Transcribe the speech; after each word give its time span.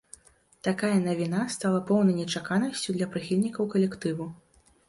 Такая 0.67 0.95
навіна 1.09 1.43
стала 1.55 1.83
поўнай 1.91 2.17
нечаканасцю 2.21 2.97
для 2.99 3.07
прыхільнікаў 3.15 3.73
калектыву. 3.75 4.31